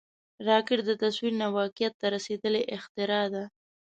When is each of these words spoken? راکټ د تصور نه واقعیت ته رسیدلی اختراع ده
راکټ 0.47 0.79
د 0.85 0.91
تصور 1.03 1.33
نه 1.41 1.47
واقعیت 1.57 1.93
ته 2.01 2.05
رسیدلی 2.15 2.63
اختراع 2.75 3.25
ده 3.33 3.43